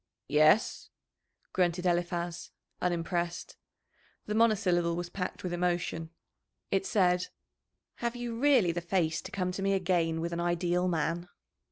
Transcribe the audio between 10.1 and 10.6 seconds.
with an